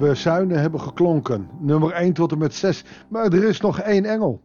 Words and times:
bezuinen 0.00 0.60
hebben 0.60 0.80
geklonken. 0.80 1.48
Nummer 1.58 1.92
1 1.92 2.12
tot 2.12 2.32
en 2.32 2.38
met 2.38 2.54
6. 2.54 2.84
Maar 3.08 3.24
er 3.24 3.44
is 3.44 3.60
nog 3.60 3.80
één 3.80 4.04
engel. 4.04 4.42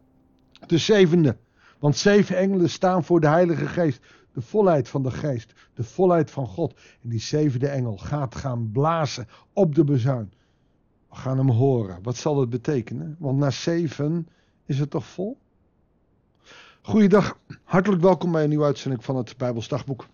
De 0.66 0.78
zevende. 0.78 1.36
Want 1.78 1.96
zeven 1.96 2.36
engelen 2.36 2.70
staan 2.70 3.04
voor 3.04 3.20
de 3.20 3.28
Heilige 3.28 3.66
Geest. 3.66 4.00
De 4.32 4.40
volheid 4.40 4.88
van 4.88 5.02
de 5.02 5.10
Geest. 5.10 5.52
De 5.74 5.84
volheid 5.84 6.30
van 6.30 6.46
God. 6.46 6.74
En 7.02 7.08
die 7.08 7.20
zevende 7.20 7.68
engel 7.68 7.96
gaat 7.96 8.34
gaan 8.34 8.70
blazen 8.72 9.28
op 9.52 9.74
de 9.74 9.84
bezuin. 9.84 10.32
We 11.08 11.16
gaan 11.16 11.38
hem 11.38 11.50
horen. 11.50 11.98
Wat 12.02 12.16
zal 12.16 12.40
het 12.40 12.50
betekenen? 12.50 13.16
Want 13.18 13.38
na 13.38 13.50
zeven 13.50 14.28
is 14.64 14.78
het 14.78 14.90
toch 14.90 15.06
vol? 15.06 15.38
Goeiedag. 16.82 17.38
Hartelijk 17.64 18.02
welkom 18.02 18.32
bij 18.32 18.42
een 18.42 18.48
nieuwe 18.48 18.64
uitzending 18.64 19.04
van 19.04 19.16
het 19.16 19.36
Bijbelsdagboek. 19.36 20.06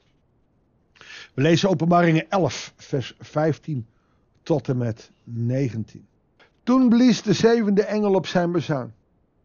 We 1.35 1.43
lezen 1.43 1.69
Openbaringen 1.69 2.31
11, 2.31 2.73
vers 2.77 3.15
15 3.19 3.87
tot 4.43 4.69
en 4.69 4.77
met 4.77 5.11
19. 5.25 6.07
Toen 6.63 6.89
blies 6.89 7.23
de 7.23 7.33
zevende 7.33 7.83
engel 7.83 8.15
op 8.15 8.27
zijn 8.27 8.53
bezuin. 8.53 8.95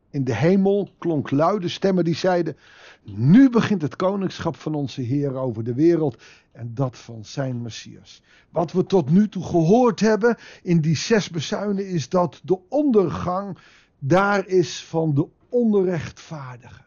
In 0.10 0.24
de 0.24 0.36
hemel 0.36 0.90
klonk 0.98 1.32
luide 1.32 1.68
stemmen 1.68 2.04
die 2.04 2.16
zeiden: 2.16 2.58
Nu 3.04 3.50
begint 3.50 3.82
het 3.82 3.96
koningschap 3.96 4.56
van 4.56 4.74
onze 4.74 5.02
Heer 5.02 5.36
over 5.36 5.64
de 5.64 5.74
wereld 5.74 6.24
en 6.52 6.72
dat 6.74 6.98
van 6.98 7.26
zijn 7.26 7.62
Messias. 7.62 8.22
Wat 8.50 8.72
we 8.72 8.86
tot 8.86 9.10
nu 9.10 9.30
toe 9.30 9.44
gehoord 9.44 10.00
hebben 10.00 10.38
in 10.64 10.82
die 10.82 10.96
zes 10.96 11.30
bezuinen 11.30 11.88
is 11.88 12.10
dat 12.10 12.42
de 12.44 12.60
ondergang 12.70 13.58
daar 14.00 14.48
is 14.48 14.84
van 14.84 15.14
de 15.14 15.28
onrechtvaardigen. 15.50 16.86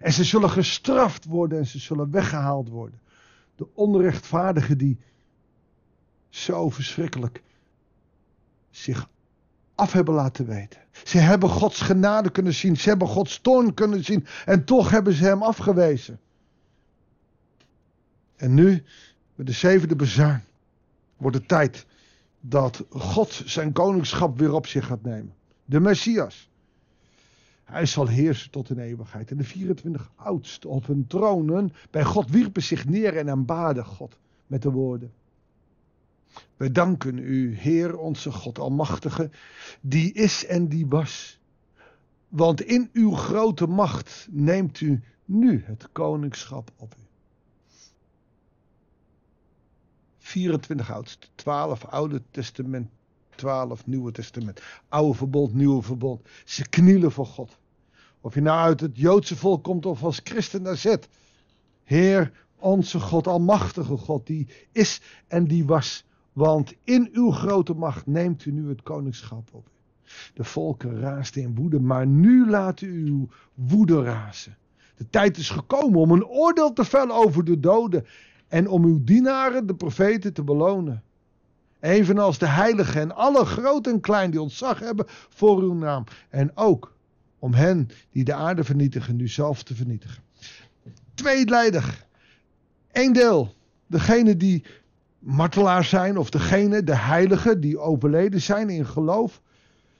En 0.00 0.12
ze 0.12 0.24
zullen 0.24 0.50
gestraft 0.50 1.24
worden 1.24 1.58
en 1.58 1.66
ze 1.66 1.78
zullen 1.78 2.10
weggehaald 2.10 2.68
worden. 2.68 3.00
De 3.56 3.66
onrechtvaardigen 3.74 4.78
die 4.78 4.98
zo 6.30 6.70
verschrikkelijk 6.70 7.42
zich 8.70 9.08
af 9.74 9.92
hebben 9.92 10.14
laten 10.14 10.46
weten. 10.46 10.80
Ze 11.04 11.18
hebben 11.18 11.48
Gods 11.48 11.80
genade 11.80 12.30
kunnen 12.30 12.54
zien, 12.54 12.76
ze 12.76 12.88
hebben 12.88 13.08
Gods 13.08 13.40
toorn 13.40 13.74
kunnen 13.74 14.04
zien 14.04 14.26
en 14.44 14.64
toch 14.64 14.90
hebben 14.90 15.12
ze 15.12 15.24
hem 15.24 15.42
afgewezen. 15.42 16.20
En 18.36 18.54
nu, 18.54 18.84
met 19.34 19.46
de 19.46 19.52
zevende 19.52 19.96
bezuin, 19.96 20.44
wordt 21.16 21.36
het 21.36 21.48
tijd 21.48 21.86
dat 22.40 22.84
God 22.88 23.42
zijn 23.44 23.72
koningschap 23.72 24.38
weer 24.38 24.52
op 24.52 24.66
zich 24.66 24.86
gaat 24.86 25.02
nemen. 25.02 25.34
De 25.64 25.80
Messias. 25.80 26.48
Hij 27.64 27.86
zal 27.86 28.06
heersen 28.06 28.50
tot 28.50 28.70
in 28.70 28.78
eeuwigheid. 28.78 29.30
En 29.30 29.36
de 29.36 29.44
24 29.44 30.10
oudsten 30.16 30.70
op 30.70 30.86
hun 30.86 31.06
tronen 31.06 31.72
bij 31.90 32.04
God 32.04 32.30
wierpen 32.30 32.62
zich 32.62 32.88
neer 32.88 33.16
en 33.16 33.30
aanbaden 33.30 33.84
God 33.84 34.18
met 34.46 34.62
de 34.62 34.70
woorden. 34.70 35.12
We 36.56 36.72
danken 36.72 37.18
u, 37.18 37.56
Heer 37.56 37.96
onze 37.98 38.32
God 38.32 38.58
Almachtige, 38.58 39.30
die 39.80 40.12
is 40.12 40.46
en 40.46 40.68
die 40.68 40.86
was. 40.86 41.38
Want 42.28 42.60
in 42.60 42.90
uw 42.92 43.10
grote 43.10 43.66
macht 43.66 44.28
neemt 44.30 44.80
u 44.80 45.02
nu 45.24 45.62
het 45.66 45.88
koningschap 45.92 46.70
op 46.76 46.94
u. 46.98 47.02
24 50.18 50.92
oudste, 50.92 51.26
12 51.34 51.84
Oude 51.84 52.22
Testament, 52.30 52.90
12 53.34 53.86
Nieuwe 53.86 54.12
Testament. 54.12 54.62
Oude 54.88 55.18
verbond, 55.18 55.54
Nieuwe 55.54 55.82
verbond. 55.82 56.28
Ze 56.44 56.68
knielen 56.68 57.12
voor 57.12 57.26
God. 57.26 57.58
Of 58.20 58.34
je 58.34 58.40
nou 58.40 58.58
uit 58.58 58.80
het 58.80 58.96
Joodse 58.96 59.36
volk 59.36 59.64
komt 59.64 59.86
of 59.86 60.02
als 60.02 60.20
christen 60.24 60.62
daar 60.62 60.76
zit. 60.76 61.08
Heer, 61.84 62.32
onze 62.58 63.00
God, 63.00 63.26
Almachtige 63.26 63.96
God, 63.96 64.26
die 64.26 64.48
is 64.72 65.00
en 65.28 65.44
die 65.44 65.64
was. 65.64 66.04
Want 66.32 66.74
in 66.84 67.08
uw 67.12 67.30
grote 67.30 67.74
macht 67.74 68.06
neemt 68.06 68.44
u 68.44 68.52
nu 68.52 68.68
het 68.68 68.82
koningschap 68.82 69.48
op. 69.52 69.68
De 70.34 70.44
volken 70.44 71.00
raasden 71.00 71.42
in 71.42 71.54
woede, 71.54 71.80
maar 71.80 72.06
nu 72.06 72.50
laat 72.50 72.80
u 72.80 73.06
uw 73.06 73.28
woede 73.54 74.02
razen. 74.02 74.56
De 74.96 75.08
tijd 75.10 75.36
is 75.36 75.50
gekomen 75.50 76.00
om 76.00 76.10
een 76.10 76.26
oordeel 76.26 76.72
te 76.72 76.84
vellen 76.84 77.14
over 77.14 77.44
de 77.44 77.60
doden 77.60 78.06
en 78.48 78.68
om 78.68 78.84
uw 78.84 79.04
dienaren, 79.04 79.66
de 79.66 79.74
profeten, 79.74 80.32
te 80.32 80.42
belonen. 80.42 81.02
Evenals 81.80 82.38
de 82.38 82.46
heiligen 82.46 83.00
en 83.00 83.14
alle 83.14 83.44
groot 83.44 83.86
en 83.86 84.00
klein 84.00 84.30
die 84.30 84.40
ontzag 84.40 84.78
hebben 84.78 85.06
voor 85.08 85.60
uw 85.60 85.74
naam. 85.74 86.04
En 86.28 86.56
ook 86.56 86.94
om 87.38 87.54
hen 87.54 87.88
die 88.10 88.24
de 88.24 88.34
aarde 88.34 88.64
vernietigen, 88.64 89.16
nu 89.16 89.28
zelf 89.28 89.62
te 89.62 89.74
vernietigen. 89.74 90.22
Tweeledig. 91.14 92.06
Eén 92.92 93.12
deel. 93.12 93.54
Degene 93.86 94.36
die 94.36 94.64
martelaars 95.20 95.88
zijn, 95.88 96.18
of 96.18 96.30
degene, 96.30 96.82
de 96.84 96.96
heiligen, 96.96 97.60
die 97.60 97.78
overleden 97.78 98.40
zijn 98.40 98.70
in 98.70 98.86
geloof. 98.86 99.40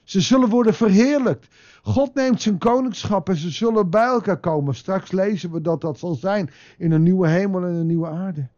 Ze 0.03 0.21
zullen 0.21 0.49
worden 0.49 0.73
verheerlijkt. 0.73 1.47
God 1.83 2.13
neemt 2.13 2.41
zijn 2.41 2.57
koningschap 2.57 3.29
en 3.29 3.35
ze 3.35 3.49
zullen 3.49 3.89
bij 3.89 4.05
elkaar 4.05 4.39
komen. 4.39 4.75
Straks 4.75 5.11
lezen 5.11 5.51
we 5.51 5.61
dat 5.61 5.81
dat 5.81 5.99
zal 5.99 6.15
zijn 6.15 6.49
in 6.77 6.91
een 6.91 7.03
nieuwe 7.03 7.27
hemel 7.27 7.63
en 7.63 7.73
een 7.73 7.87
nieuwe 7.87 8.07
aarde. 8.07 8.49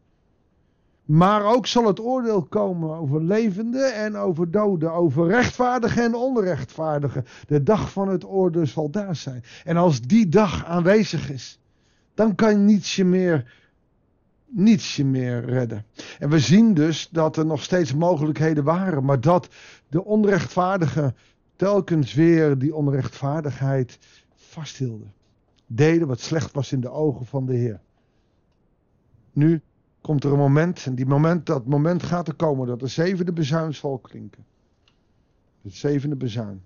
Maar 1.04 1.44
ook 1.44 1.66
zal 1.66 1.86
het 1.86 2.00
oordeel 2.00 2.42
komen 2.42 2.96
over 2.96 3.22
levenden 3.22 3.94
en 3.94 4.16
over 4.16 4.50
doden, 4.50 4.92
over 4.92 5.26
rechtvaardigen 5.26 6.02
en 6.02 6.14
onrechtvaardigen. 6.14 7.24
De 7.46 7.62
dag 7.62 7.90
van 7.90 8.08
het 8.08 8.24
oordeel 8.24 8.66
zal 8.66 8.90
daar 8.90 9.16
zijn. 9.16 9.44
En 9.64 9.76
als 9.76 10.00
die 10.00 10.28
dag 10.28 10.64
aanwezig 10.64 11.30
is, 11.30 11.60
dan 12.14 12.34
kan 12.34 12.64
nietsje 12.64 13.04
meer, 13.04 13.52
nietsje 14.54 15.04
meer 15.04 15.44
redden. 15.44 15.84
En 16.18 16.28
we 16.28 16.38
zien 16.38 16.74
dus 16.74 17.08
dat 17.08 17.36
er 17.36 17.46
nog 17.46 17.62
steeds 17.62 17.94
mogelijkheden 17.94 18.64
waren, 18.64 19.04
maar 19.04 19.20
dat 19.20 19.48
de 19.88 20.04
onrechtvaardigen 20.04 21.16
telkens 21.56 22.14
weer 22.14 22.58
die 22.58 22.74
onrechtvaardigheid 22.74 23.98
vasthielden. 24.34 25.12
Deden 25.66 26.08
wat 26.08 26.20
slecht 26.20 26.52
was 26.52 26.72
in 26.72 26.80
de 26.80 26.90
ogen 26.90 27.26
van 27.26 27.46
de 27.46 27.54
Heer. 27.54 27.80
Nu 29.32 29.62
komt 30.00 30.24
er 30.24 30.32
een 30.32 30.38
moment, 30.38 30.86
en 30.86 30.94
die 30.94 31.06
moment, 31.06 31.46
dat 31.46 31.66
moment 31.66 32.02
gaat 32.02 32.28
er 32.28 32.34
komen 32.34 32.66
dat 32.66 32.80
de 32.80 32.86
zevende 32.86 33.32
bezuin 33.32 33.74
zal 33.74 33.98
klinken. 33.98 34.44
Het 35.62 35.74
zevende 35.74 36.16
bezuin. 36.16 36.62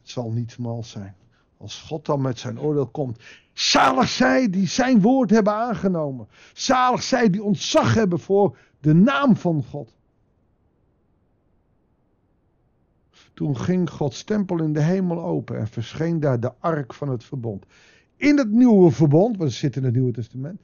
Het 0.00 0.10
zal 0.10 0.30
niet 0.30 0.58
mals 0.58 0.90
zijn. 0.90 1.14
Als 1.60 1.80
God 1.80 2.06
dan 2.06 2.20
met 2.20 2.38
zijn 2.38 2.60
oordeel 2.60 2.86
komt. 2.86 3.18
Zalig 3.52 4.08
zij 4.08 4.50
die 4.50 4.66
zijn 4.66 5.00
woord 5.00 5.30
hebben 5.30 5.52
aangenomen. 5.52 6.28
Zalig 6.52 7.02
zij 7.02 7.30
die 7.30 7.42
ontzag 7.42 7.94
hebben 7.94 8.18
voor 8.18 8.56
de 8.80 8.94
naam 8.94 9.36
van 9.36 9.64
God. 9.64 9.94
Toen 13.34 13.56
ging 13.56 13.90
Gods 13.90 14.24
tempel 14.24 14.62
in 14.62 14.72
de 14.72 14.82
hemel 14.82 15.22
open 15.22 15.58
en 15.58 15.68
verscheen 15.68 16.20
daar 16.20 16.40
de 16.40 16.52
ark 16.58 16.94
van 16.94 17.08
het 17.08 17.24
verbond. 17.24 17.64
In 18.16 18.38
het 18.38 18.50
nieuwe 18.50 18.90
verbond, 18.90 19.36
want 19.36 19.50
het 19.50 19.58
zit 19.58 19.76
in 19.76 19.84
het 19.84 19.94
Nieuwe 19.94 20.12
Testament, 20.12 20.60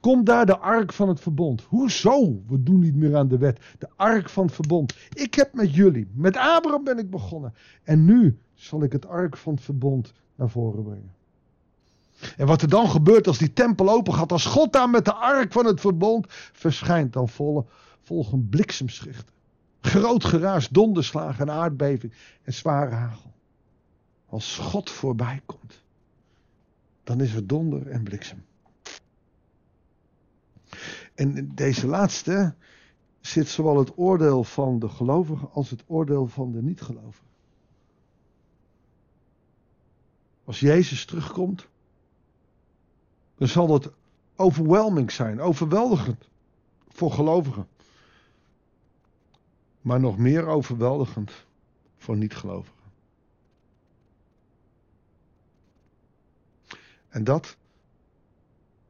Komt 0.00 0.26
daar 0.26 0.46
de 0.46 0.58
ark 0.58 0.92
van 0.92 1.08
het 1.08 1.20
verbond. 1.20 1.62
Hoezo? 1.62 2.42
We 2.46 2.62
doen 2.62 2.80
niet 2.80 2.94
meer 2.94 3.16
aan 3.16 3.28
de 3.28 3.38
wet. 3.38 3.60
De 3.78 3.88
ark 3.96 4.28
van 4.28 4.44
het 4.44 4.54
verbond. 4.54 4.96
Ik 5.12 5.34
heb 5.34 5.54
met 5.54 5.74
jullie, 5.74 6.08
met 6.14 6.36
Abraham 6.36 6.84
ben 6.84 6.98
ik 6.98 7.10
begonnen. 7.10 7.54
En 7.82 8.04
nu 8.04 8.38
zal 8.54 8.82
ik 8.82 8.92
het 8.92 9.06
ark 9.06 9.36
van 9.36 9.54
het 9.54 9.62
verbond 9.62 10.12
naar 10.34 10.50
voren 10.50 10.82
brengen. 10.82 11.16
En 12.36 12.46
wat 12.46 12.62
er 12.62 12.68
dan 12.68 12.90
gebeurt 12.90 13.26
als 13.26 13.38
die 13.38 13.52
tempel 13.52 13.88
open 13.88 14.14
gaat, 14.14 14.32
als 14.32 14.46
God 14.46 14.72
daar 14.72 14.90
met 14.90 15.04
de 15.04 15.14
ark 15.14 15.52
van 15.52 15.66
het 15.66 15.80
verbond 15.80 16.26
verschijnt, 16.52 17.12
dan 17.12 17.28
volgen 18.02 18.48
bliksemschichten. 18.48 19.34
Groot 19.80 20.24
geraas, 20.24 20.68
donderslagen 20.68 21.48
en 21.48 21.54
aardbeving 21.54 22.12
en 22.42 22.52
zware 22.52 22.94
hagel. 22.94 23.32
Als 24.26 24.56
God 24.56 24.90
voorbij 24.90 25.40
komt, 25.46 25.82
dan 27.04 27.20
is 27.20 27.34
er 27.34 27.46
donder 27.46 27.86
en 27.86 28.02
bliksem. 28.02 28.44
En 31.18 31.54
deze 31.54 31.86
laatste 31.86 32.54
zit 33.20 33.48
zowel 33.48 33.78
het 33.78 33.96
oordeel 33.96 34.44
van 34.44 34.78
de 34.78 34.88
gelovigen 34.88 35.50
als 35.52 35.70
het 35.70 35.84
oordeel 35.86 36.26
van 36.26 36.52
de 36.52 36.62
niet-gelovigen. 36.62 37.26
Als 40.44 40.60
Jezus 40.60 41.04
terugkomt, 41.04 41.68
dan 43.34 43.48
zal 43.48 43.66
dat 43.66 43.92
overwhelming 44.36 45.10
zijn, 45.10 45.40
overweldigend 45.40 46.28
voor 46.88 47.12
gelovigen. 47.12 47.68
Maar 49.80 50.00
nog 50.00 50.18
meer 50.18 50.46
overweldigend 50.46 51.32
voor 51.96 52.16
niet-gelovigen. 52.16 52.82
En 57.08 57.24
dat, 57.24 57.56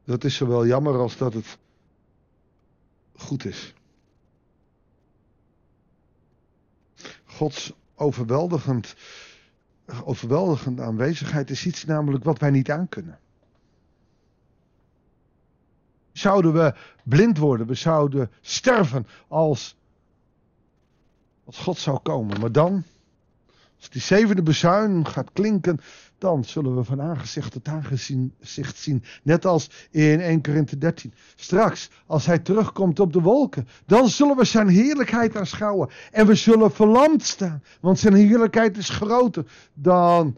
dat 0.04 0.24
is 0.24 0.36
zowel 0.36 0.66
jammer 0.66 0.98
als 0.98 1.16
dat 1.16 1.34
het 1.34 1.58
goed 3.18 3.44
is. 3.44 3.74
Gods 7.24 7.72
overweldigend, 7.94 8.94
overweldigende 10.04 10.82
aanwezigheid 10.82 11.50
is 11.50 11.66
iets 11.66 11.84
namelijk 11.84 12.24
wat 12.24 12.38
wij 12.38 12.50
niet 12.50 12.70
aankunnen. 12.70 13.18
Zouden 16.12 16.52
we 16.52 16.74
blind 17.02 17.38
worden, 17.38 17.66
we 17.66 17.74
zouden 17.74 18.30
sterven 18.40 19.06
als 19.28 19.76
Als 21.48 21.58
God 21.58 21.78
zou 21.78 21.98
komen. 21.98 22.40
Maar 22.40 22.52
dan, 22.52 22.84
als 23.78 23.90
die 23.90 24.00
zevende 24.00 24.42
bezuin 24.42 25.06
gaat 25.06 25.32
klinken, 25.32 25.80
dan 26.18 26.44
zullen 26.44 26.76
we 26.76 26.84
van 26.84 27.00
aangezicht 27.00 27.52
tot 27.52 27.68
aangezicht 27.68 28.76
zien. 28.76 29.02
Net 29.22 29.46
als 29.46 29.88
in 29.90 30.20
1 30.20 30.42
Korinthe 30.42 30.78
13. 30.78 31.12
Straks, 31.36 31.90
als 32.06 32.26
hij 32.26 32.38
terugkomt 32.38 33.00
op 33.00 33.12
de 33.12 33.20
wolken, 33.20 33.68
dan 33.86 34.08
zullen 34.08 34.36
we 34.36 34.44
zijn 34.44 34.68
heerlijkheid 34.68 35.36
aanschouwen. 35.36 35.88
En 36.12 36.26
we 36.26 36.34
zullen 36.34 36.72
verlamd 36.72 37.22
staan, 37.22 37.62
want 37.80 37.98
zijn 37.98 38.14
heerlijkheid 38.14 38.76
is 38.76 38.88
groter 38.88 39.44
dan 39.74 40.36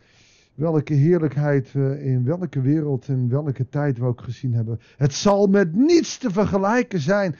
welke 0.55 0.95
heerlijkheid 0.95 1.73
we 1.73 2.03
in 2.03 2.25
welke 2.25 2.61
wereld 2.61 3.09
en 3.09 3.29
welke 3.29 3.69
tijd 3.69 3.99
we 3.99 4.05
ook 4.05 4.23
gezien 4.23 4.55
hebben. 4.55 4.81
Het 4.97 5.15
zal 5.15 5.47
met 5.47 5.75
niets 5.75 6.19
te 6.19 6.31
vergelijken 6.31 7.01
zijn 7.01 7.37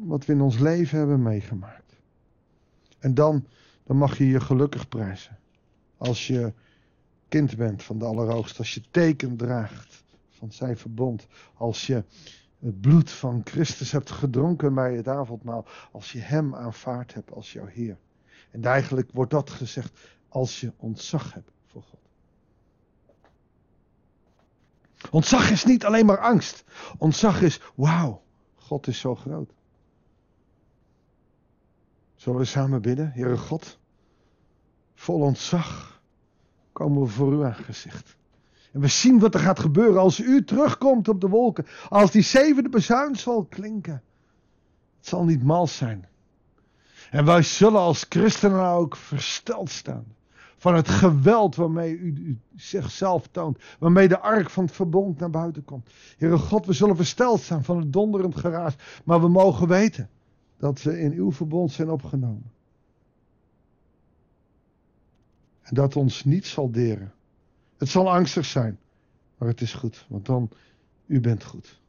wat 0.00 0.26
we 0.26 0.32
in 0.32 0.40
ons 0.40 0.58
leven 0.58 0.98
hebben 0.98 1.22
meegemaakt. 1.22 1.92
En 2.98 3.14
dan, 3.14 3.44
dan 3.88 3.96
mag 3.96 4.18
je 4.18 4.26
je 4.26 4.40
gelukkig 4.40 4.88
prijzen. 4.88 5.38
Als 5.96 6.26
je 6.26 6.52
kind 7.28 7.56
bent 7.56 7.82
van 7.82 7.98
de 7.98 8.04
Allerhoogste, 8.04 8.58
als 8.58 8.74
je 8.74 8.82
teken 8.90 9.36
draagt 9.36 10.04
van 10.30 10.52
zijn 10.52 10.76
verbond, 10.76 11.26
als 11.54 11.86
je 11.86 12.04
het 12.58 12.80
bloed 12.80 13.10
van 13.10 13.40
Christus 13.44 13.92
hebt 13.92 14.10
gedronken 14.10 14.74
bij 14.74 14.94
het 14.94 15.08
avondmaal, 15.08 15.66
als 15.92 16.12
je 16.12 16.18
hem 16.18 16.54
aanvaard 16.54 17.14
hebt 17.14 17.32
als 17.32 17.52
jouw 17.52 17.66
Heer. 17.66 17.98
En 18.50 18.64
eigenlijk 18.64 19.10
wordt 19.12 19.30
dat 19.30 19.50
gezegd 19.50 19.98
als 20.28 20.60
je 20.60 20.72
ontzag 20.76 21.34
hebt 21.34 21.50
voor 21.66 21.82
God. 21.82 22.00
Ontzag 25.10 25.50
is 25.50 25.64
niet 25.64 25.84
alleen 25.84 26.06
maar 26.06 26.20
angst. 26.20 26.64
Ontzag 26.98 27.40
is, 27.42 27.60
wauw, 27.74 28.22
God 28.54 28.86
is 28.86 28.98
zo 28.98 29.14
groot. 29.14 29.52
Zullen 32.28 32.42
we 32.42 32.48
samen 32.48 32.82
bidden, 32.82 33.10
Heere 33.14 33.36
God? 33.36 33.78
Vol 34.94 35.20
ontzag 35.20 36.00
komen 36.72 37.02
we 37.02 37.08
voor 37.08 37.32
uw 37.32 37.44
aangezicht. 37.44 38.16
En 38.72 38.80
we 38.80 38.88
zien 38.88 39.18
wat 39.18 39.34
er 39.34 39.40
gaat 39.40 39.58
gebeuren 39.58 40.00
als 40.00 40.20
u 40.20 40.44
terugkomt 40.44 41.08
op 41.08 41.20
de 41.20 41.28
wolken. 41.28 41.66
Als 41.88 42.10
die 42.10 42.22
zevende 42.22 42.68
bezuin 42.68 43.16
zal 43.16 43.44
klinken. 43.44 44.02
Het 44.96 45.06
zal 45.06 45.24
niet 45.24 45.42
mals 45.42 45.76
zijn. 45.76 46.08
En 47.10 47.24
wij 47.24 47.42
zullen 47.42 47.80
als 47.80 48.06
christenen 48.08 48.66
ook 48.66 48.96
versteld 48.96 49.70
staan. 49.70 50.04
Van 50.56 50.74
het 50.74 50.88
geweld 50.88 51.56
waarmee 51.56 51.98
u, 51.98 52.14
u 52.16 52.38
zichzelf 52.56 53.28
toont. 53.30 53.58
Waarmee 53.78 54.08
de 54.08 54.20
ark 54.20 54.50
van 54.50 54.64
het 54.64 54.74
verbond 54.74 55.18
naar 55.18 55.30
buiten 55.30 55.64
komt. 55.64 55.90
Heere 56.18 56.38
God, 56.38 56.66
we 56.66 56.72
zullen 56.72 56.96
versteld 56.96 57.40
staan 57.40 57.64
van 57.64 57.78
het 57.78 57.92
donderend 57.92 58.36
geraas. 58.36 58.74
Maar 59.04 59.20
we 59.20 59.28
mogen 59.28 59.68
weten 59.68 60.10
dat 60.58 60.82
we 60.82 61.00
in 61.00 61.12
uw 61.12 61.32
verbond 61.32 61.72
zijn 61.72 61.90
opgenomen. 61.90 62.52
En 65.62 65.74
dat 65.74 65.96
ons 65.96 66.24
niet 66.24 66.46
zal 66.46 66.70
deren. 66.70 67.12
Het 67.76 67.88
zal 67.88 68.12
angstig 68.12 68.44
zijn, 68.44 68.78
maar 69.38 69.48
het 69.48 69.60
is 69.60 69.74
goed, 69.74 70.06
want 70.08 70.26
dan, 70.26 70.50
u 71.06 71.20
bent 71.20 71.44
goed. 71.44 71.80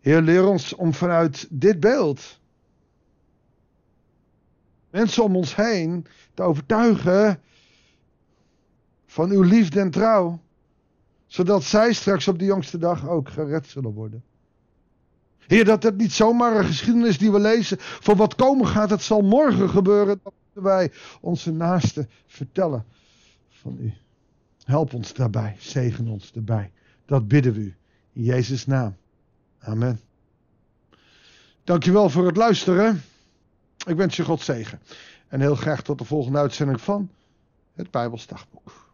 Heer, 0.00 0.20
leer 0.20 0.46
ons 0.46 0.74
om 0.74 0.94
vanuit 0.94 1.46
dit 1.50 1.80
beeld 1.80 2.40
mensen 4.94 5.24
om 5.24 5.36
ons 5.36 5.56
heen 5.56 6.06
te 6.34 6.42
overtuigen 6.42 7.40
van 9.06 9.30
uw 9.30 9.42
liefde 9.42 9.80
en 9.80 9.90
trouw, 9.90 10.40
zodat 11.26 11.62
zij 11.62 11.92
straks 11.92 12.28
op 12.28 12.38
de 12.38 12.44
jongste 12.44 12.78
dag 12.78 13.08
ook 13.08 13.28
gered 13.28 13.66
zullen 13.66 13.92
worden. 13.92 14.24
Heer, 15.46 15.64
dat 15.64 15.82
het 15.82 15.96
niet 15.96 16.12
zomaar 16.12 16.56
een 16.56 16.64
geschiedenis 16.64 17.18
die 17.18 17.32
we 17.32 17.40
lezen 17.40 17.76
voor 17.80 18.16
wat 18.16 18.34
komen 18.34 18.66
gaat, 18.66 18.90
het 18.90 19.02
zal 19.02 19.20
morgen 19.20 19.68
gebeuren 19.68 20.20
dat 20.22 20.32
wij 20.52 20.92
onze 21.20 21.52
naasten 21.52 22.10
vertellen 22.26 22.84
van 23.50 23.76
u. 23.80 23.92
Help 24.64 24.94
ons 24.94 25.12
daarbij, 25.12 25.56
zegen 25.58 26.08
ons 26.08 26.32
daarbij. 26.32 26.72
Dat 27.06 27.28
bidden 27.28 27.52
we 27.52 27.60
u 27.60 27.76
in 28.12 28.22
Jezus' 28.22 28.66
naam. 28.66 28.96
Amen. 29.58 30.00
Dankjewel 31.64 32.10
voor 32.10 32.26
het 32.26 32.36
luisteren. 32.36 33.02
Ik 33.86 33.96
wens 33.96 34.16
je 34.16 34.24
God 34.24 34.40
zegen. 34.40 34.80
En 35.28 35.40
heel 35.40 35.54
graag 35.54 35.82
tot 35.82 35.98
de 35.98 36.04
volgende 36.04 36.38
uitzending 36.38 36.80
van 36.80 37.10
het 37.74 37.90
Bijbelsdagboek. 37.90 38.92